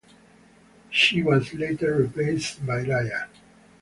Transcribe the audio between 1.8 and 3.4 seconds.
replaced by Laya.